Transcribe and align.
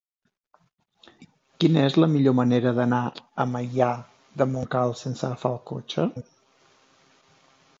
Quina 1.63 1.83
és 1.89 1.97
la 2.03 2.07
millor 2.13 2.35
manera 2.39 2.71
d'anar 2.79 3.01
a 3.43 3.45
Maià 3.51 3.91
de 4.43 4.49
Montcal 4.55 4.95
sense 5.03 5.27
agafar 5.29 5.53
el 5.59 5.61
cotxe? 5.73 6.07